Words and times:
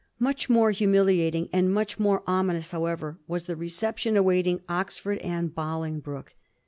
Much 0.17 0.49
more 0.49 0.71
humiliating, 0.71 1.47
much 1.71 1.99
more 1.99 2.23
ominous, 2.25 2.71
however, 2.71 3.19
was 3.27 3.45
the 3.45 3.55
reception 3.55 4.17
awaiting 4.17 4.59
Oxford 4.67 5.19
and 5.19 5.53
Bolingbroke. 5.53 6.33